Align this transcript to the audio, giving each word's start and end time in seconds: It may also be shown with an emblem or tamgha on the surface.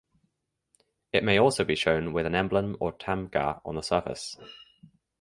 It 1.13 1.23
may 1.23 1.37
also 1.37 1.63
be 1.63 1.75
shown 1.75 2.11
with 2.11 2.25
an 2.25 2.33
emblem 2.33 2.75
or 2.79 2.91
tamgha 2.91 3.61
on 3.63 3.75
the 3.75 3.83
surface. 3.83 4.35